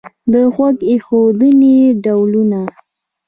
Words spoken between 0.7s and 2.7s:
ایښودنې ډولونه